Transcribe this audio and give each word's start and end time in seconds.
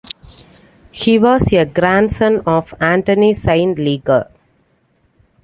He 0.91 1.19
was 1.19 1.53
a 1.53 1.63
grandson 1.63 2.39
of 2.47 2.73
Anthony 2.79 3.35
Saint 3.35 3.77
Leger. 3.77 4.29